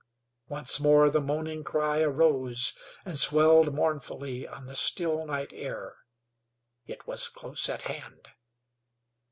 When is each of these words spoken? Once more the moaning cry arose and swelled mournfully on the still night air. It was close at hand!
Once 0.49 0.79
more 0.79 1.11
the 1.11 1.21
moaning 1.21 1.63
cry 1.63 2.01
arose 2.01 2.73
and 3.05 3.19
swelled 3.19 3.71
mournfully 3.71 4.47
on 4.47 4.65
the 4.65 4.75
still 4.75 5.23
night 5.27 5.53
air. 5.53 5.95
It 6.87 7.05
was 7.05 7.29
close 7.29 7.69
at 7.69 7.83
hand! 7.83 8.29